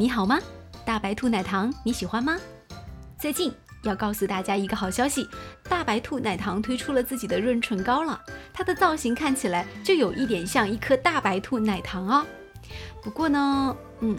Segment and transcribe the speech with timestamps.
[0.00, 0.40] 你好吗？
[0.82, 2.38] 大白兔奶糖你喜欢吗？
[3.18, 3.52] 最近
[3.82, 5.28] 要告诉大家一个好消息，
[5.68, 8.18] 大白兔奶糖推出了自己的润唇膏了，
[8.50, 12.24] 它的造型看起来就有一点像一颗大白兔奶糖哦。
[13.02, 14.16] 不过呢，嗯，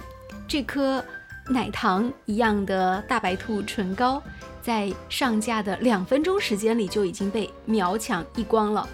[0.47, 1.03] 这颗
[1.49, 4.21] 奶糖一样的大白兔唇膏，
[4.61, 8.88] 在上架的两分钟时间里就已经被秒抢一光了。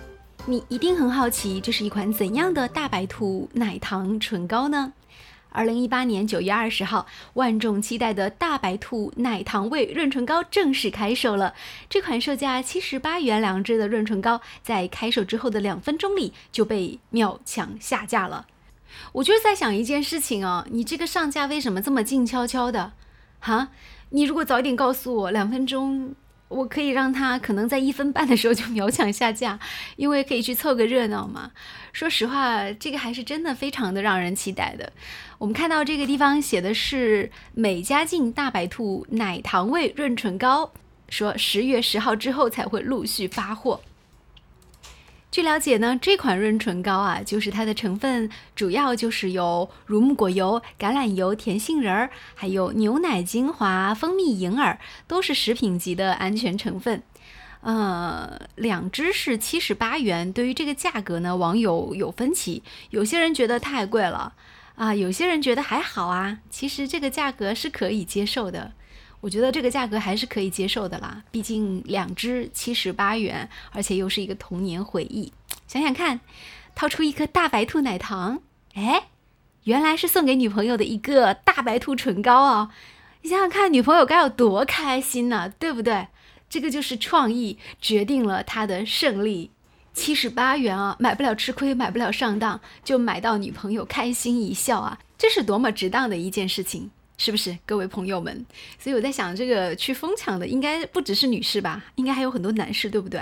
[0.46, 4.94] 你一定很好奇，这是一款怎样的大白兔奶糖唇膏呢？
[5.58, 11.56] 二零一八年九月二十号，万众期待的大白兔奶糖味润唇膏正式开售了。
[11.90, 18.46] 这款售价七十八元两支的润唇膏，在开售之后的两分钟里就被秒抢下架了。
[19.14, 22.94] 我就是在想一件事情哦，你这个上架为什么这么静悄悄的？
[23.40, 23.70] 哈，
[24.12, 26.14] 你如果早一点告诉我，两分钟。
[26.50, 29.60] 我可以让他可能在一分半的时候就秒抢下架，
[29.98, 31.52] 因为可以去凑个热闹嘛。
[31.92, 34.92] 说实话，这个还是真的非常的让人期待的。
[35.38, 40.72] 我们看到这个地方写的是美加净大白兔奶糖味润唇膏，
[41.10, 43.82] 说十月十号之后才会陆续发货。
[45.30, 57.04] 据了解呢，这款润唇膏啊，就是它的成分主要就是有乳木果油、橄榄油、甜杏仁儿，还有牛奶精华、蜂蜜银耳，都是食品级的安全成分。
[57.62, 60.32] 呃，两支是七十八元。
[60.32, 64.34] 对于这个价格呢，网友有分歧，有些人觉得太贵了
[64.76, 66.40] 啊，有些人觉得还好啊。
[66.50, 68.72] 其实这个价格是可以接受的。
[69.20, 75.34] 我觉得这个价格还是可以接受的啦，毕竟两支七十八元，而且又是一个童年回忆。
[75.68, 76.20] 想想看，
[76.76, 78.42] 掏出一颗大白兔奶糖，
[78.76, 79.08] 哎，
[79.64, 82.74] 原来是送给女朋友的一个大白兔唇膏啊！
[83.24, 86.08] 你想想看，女朋友该有多开心呢，对不对？
[86.48, 89.52] 这个就是创意决定了他的胜利。
[89.94, 96.92] 七十八元啊，买不了吃亏，买不了上当，就买到女朋友开心一笑啊，这是多么值当的一件事情。
[97.18, 98.46] 是不是各位朋友们？
[98.78, 101.84] 所以我在想，这个去疯抢的应该不只是女士吧？
[101.96, 103.22] 应该还有很多男士，对不对？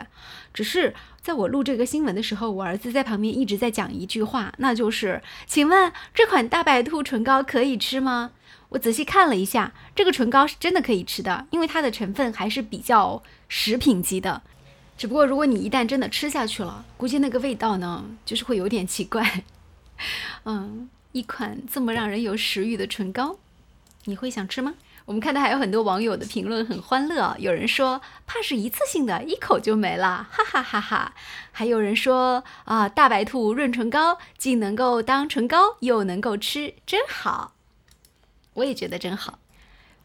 [0.54, 8.32] 只是在我录这个新闻的时候，我儿子在旁边一直在讲一句话，那就是：“请问这款大白兔唇膏可以吃吗？”
[8.70, 14.42] 我仔细看了一下，这个唇膏是真的可以吃的，因为它的成分还是比较食品级的。
[14.98, 19.44] 只不过如果你一旦真的吃下去了，估计那个味道呢，就是会有点奇怪。
[20.44, 23.38] 嗯，一款这么让人有食欲的唇膏。
[24.06, 24.74] 你会想吃吗？
[25.06, 31.14] 我们看到还有很多网友的评论很欢乐，有人说怕是一次性的，一口就没了，哈哈哈哈。
[31.52, 37.54] 还有人说啊，大白兔润唇膏既能够当唇膏，又能够吃，真好。
[38.54, 39.38] 我也觉得真好。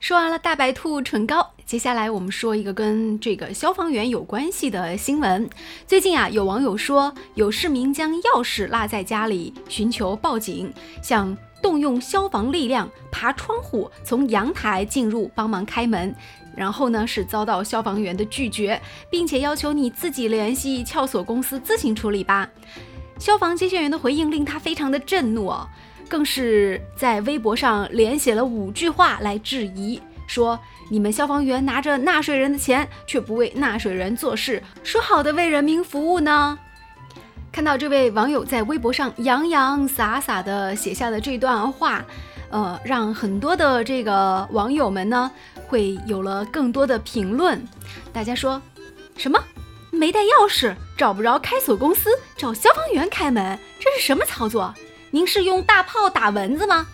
[0.01, 5.49] 说完了大白兔唇膏，接下来我们说一个跟这个消防员有关系的新闻。
[5.87, 10.73] 最近啊，有网友说有市民将钥匙落在家里，寻求报警，
[11.03, 11.37] 向。
[11.63, 16.15] 动用消防力量爬窗户，从阳台进入帮忙开门，
[16.57, 22.49] 然后呢是遭到消防员的拒绝，并且要求你自己联系撬锁公司自行处理吧。
[23.19, 25.69] 消防接线员的回应令他非常的震怒哦，
[26.09, 30.59] 更是在微博上连写了五句话来质疑，说
[30.91, 36.59] 你们消防员拿着纳税人的钱，却不为纳税人做事，说好的为人民服务呢？
[37.53, 42.05] 看到这位网友在微博上洋洋洒洒的写下的这段话，
[42.49, 45.31] 呃，让很多的这个网友们呢
[45.67, 47.61] 会有了更多的评论。
[48.13, 48.63] 大家说
[49.17, 49.43] 什么？
[49.91, 54.73] 没带钥匙，找不着开锁公司，找消防员开门，这是什么操作？
[55.11, 56.87] 您是用大炮打蚊子吗？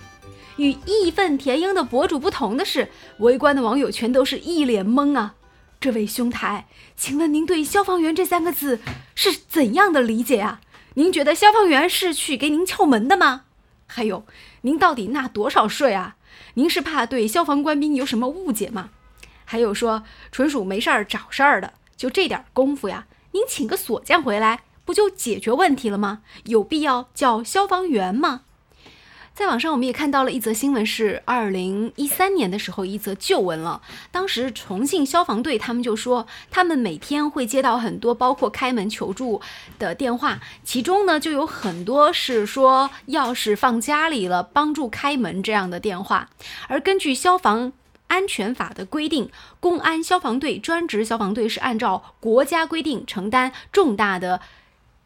[0.57, 2.89] 与义愤填膺的博主不同的是，
[3.19, 5.35] 围观的网友全都是一脸懵啊。
[5.79, 6.67] 这位兄台，
[6.97, 8.81] 请问您对“消防员”这三个字
[9.15, 10.61] 是怎样的理解啊？
[10.95, 13.43] 您觉得消防员是去给您撬门的吗？
[13.87, 14.27] 还有，
[14.63, 16.17] 您到底纳多少税啊？
[16.55, 18.91] 您是怕对消防官兵有什么误解吗？
[19.45, 23.07] 还有说纯属没事儿找事儿的，就这点功夫呀？
[23.33, 26.23] 您请个锁匠回来，不就解决问题了吗？
[26.45, 28.43] 有必要叫消防员吗？
[29.37, 33.83] 在网上，我们也看到了一则新闻，是二零一三年的时候一则旧闻了。
[34.11, 39.43] 当时重庆消防队他们就说，他们每天会接到很多包括开门求助
[39.79, 46.31] 的电话，其中呢就有很多是说钥匙放家里了，帮助开门这样的电话。
[46.69, 47.75] 而根据消防
[48.07, 49.29] 安全法的规定，
[49.61, 54.41] 公安消防队专职消防队是按照国家规定承担重大的。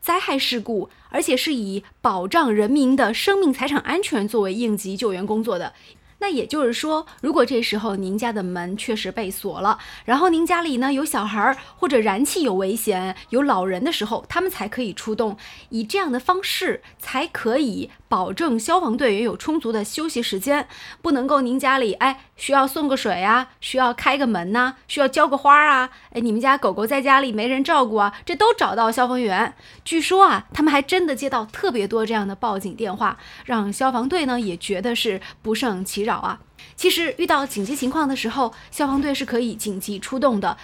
[0.01, 5.75] 灾害事故，而且是以保障人民的生命财产安全作为应急救援工作的。
[6.21, 15.37] 那也就是说，如果这时候您家的门确实被锁了，然后您家里呢有小孩儿或者燃气有危险、有老人的时候，他们才可以出动，
[15.71, 20.69] 以这样的方式才可以保证消防队员有充足的休息时间。
[21.03, 29.55] 不能够您家里哎需要送个水啊，需要开个门呐，需要浇个花啊，哎你们家狗狗在家里没人照顾啊，这都找到消防员。
[29.85, 33.17] 据说啊，他们还真的接到特别多这样的报警电话，
[33.47, 36.41] 让消防队呢也觉得是不胜其扰找啊。
[36.75, 40.57] 其实遇到紧急情况的时候，消防队是可以紧急出动的，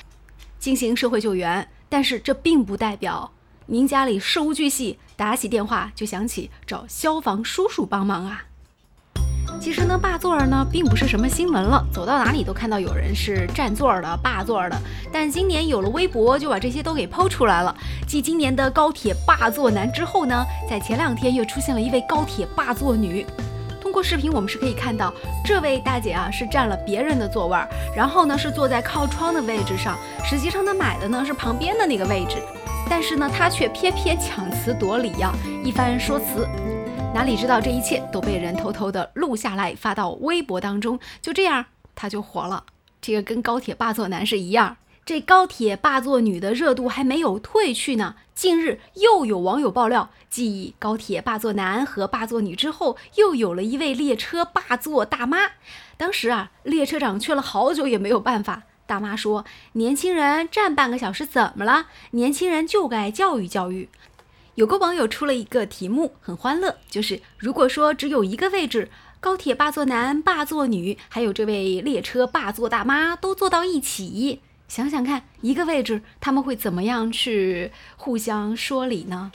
[0.58, 1.68] 进行社会救援。
[1.88, 3.30] 但是这并不代表
[3.66, 8.42] 您家里事无巨细，打起电话就想起找消防叔叔帮忙啊。
[9.60, 14.76] 其实呢，霸座儿呢并不是什么新闻了，走到哪里都看到有人是占座儿的、霸座儿的。
[15.12, 17.74] 但今年有了微博，就把这些都给抛出来了。
[18.06, 23.24] 继今年的高铁霸座男之后呢，在前两天又出现了一位高铁霸座女。
[23.96, 25.10] 过视频，我们是可以看到，
[25.42, 27.66] 这位大姐啊是占了别人的座位儿，
[27.96, 29.96] 然后呢是坐在靠窗的位置上。
[30.22, 32.36] 实际上她买的呢是旁边的那个位置，
[32.90, 35.32] 但是呢她却偏偏强词夺理呀，
[35.64, 36.46] 一番说辞。
[37.14, 41.64] 哪里知道这一切都被人偷偷的录下来发到微博当中，就这样
[41.94, 42.64] 他就火了。
[43.00, 48.16] 这个跟高铁霸座男是一样，这高铁霸座女的热度还没有退去呢。
[48.34, 55.52] 近日又有网友爆料，继高铁霸座男和霸座女之后，又有了一位列车霸座大妈。
[55.96, 58.64] 当时啊，列车长劝了好久也没有办法。
[58.84, 59.44] 大妈说
[59.74, 61.86] ：“年轻人站半个小时怎么了？
[62.10, 63.88] 年轻人就该教育教育。”
[64.56, 79.30] 有个网友出了一个题目，很欢乐，就是如果说只有一个位置，高铁霸座男、霸座女，还有这位列车霸座大妈都坐到一起，想想看，一个位置他们会怎么样去互相说理呢？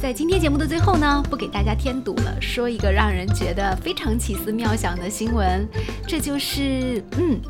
[0.00, 5.66] 在今天节目的最后呢，不给大家添堵了，说一个让人觉得非常奇思妙想的新闻，
[6.06, 7.40] 这就是嗯。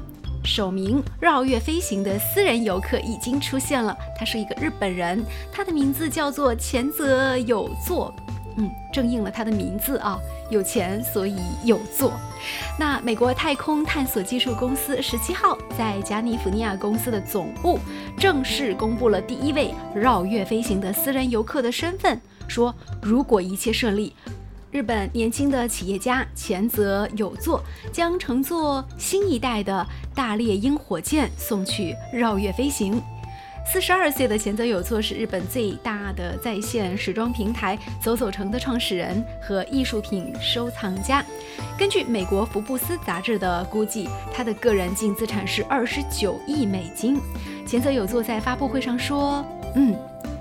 [0.44, 8.12] 首名绕月飞行的私人游客已经出现了，他是一个日本人，他的名字叫做前泽有作，
[8.56, 10.18] 嗯，正应了他的名字啊，
[10.50, 12.12] 有钱所以有座。
[12.78, 17.78] 那美国太空探索技术公司十七号在加利福尼亚公司的总部
[18.16, 24.14] 正式公布了第一位绕月飞行的私人游客的身份，说如果一切顺利。
[24.70, 27.62] 日本年轻的企业家前泽有作
[27.92, 32.98] 将乘坐新一代的大猎鹰火箭送去绕月飞行。
[33.64, 41.24] 四十二岁的前泽有作是日本最大的在线时装平台走走城的创始人和艺术品收藏家。
[41.78, 47.18] 根据美国福布斯杂志的估计，他的个人净资产是二十九亿美金。
[47.66, 49.44] 前泽有作在发布会上说
[49.74, 49.96] ：“嗯，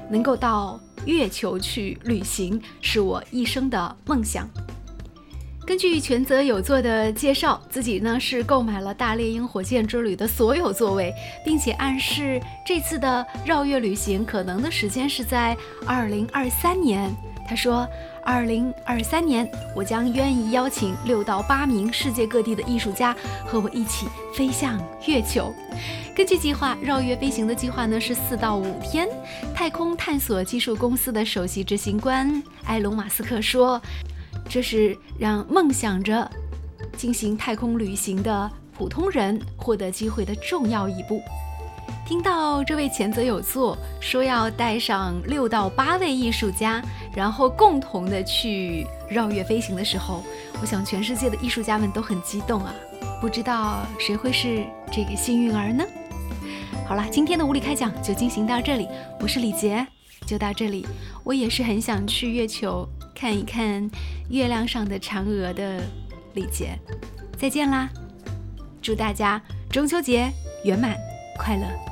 [0.10, 4.48] 能够到。”月球去旅行是我一生的梦想。
[5.66, 11.14] 根据全泽有作的介绍，自己呢是购买了大猎鹰火箭之旅的所有座位，
[11.46, 15.56] 并且暗示这次的绕月旅行可能的时间是在
[15.86, 17.10] 二零二三年。
[17.48, 17.88] 他说
[18.24, 23.16] ：“二零二三年，我将愿意邀请六到八名世界各地的艺术家
[23.46, 25.54] 和我一起飞向月球。”
[26.16, 29.08] 根据计划，绕月飞行的计划呢是四到五天。
[29.54, 33.82] 太空探索技术公司的首席执行官埃隆·马斯克说
[34.52, 36.30] ：“这是让梦想着
[36.98, 41.22] 进行太空旅行的普通人获得机会的重要一步。”
[42.06, 46.84] 听到这位前泽有作说要带上六到八位艺术家，
[47.16, 50.22] 然后共同的去绕月飞行的时候，
[50.62, 52.74] 我想全世界的艺术家们都很激动啊！
[53.22, 55.86] 不知道谁会是这个幸运儿呢？
[56.86, 58.90] 好了，今天的无理开讲就进行到这里，
[59.22, 59.88] 我是李杰，
[60.26, 60.86] 就到这里。
[61.24, 63.90] 我也是很想去月球看一看
[64.30, 65.82] 月亮上的嫦娥的
[66.34, 66.78] 礼节，
[67.38, 67.90] 再见啦！
[68.82, 70.32] 祝大家中秋节
[70.64, 70.98] 圆满
[71.38, 71.91] 快乐！